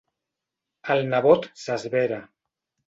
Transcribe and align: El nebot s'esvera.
El 0.95 1.05
nebot 1.13 1.47
s'esvera. 1.67 2.23